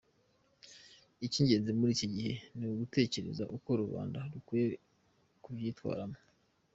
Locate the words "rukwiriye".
4.31-4.77